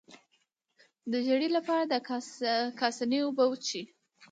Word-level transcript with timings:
د 1.11 1.13
ژیړي 1.25 1.49
لپاره 1.57 1.83
د 1.87 1.93
کاسني 2.79 3.19
اوبه 3.23 3.43
وڅښئ 3.47 3.83